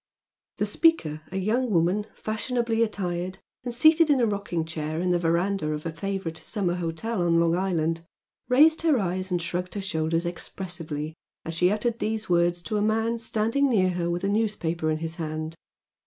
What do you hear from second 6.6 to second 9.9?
hotel on Long Island, raised her eyes and shrugged her